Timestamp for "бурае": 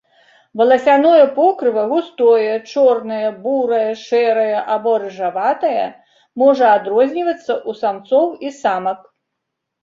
3.43-3.89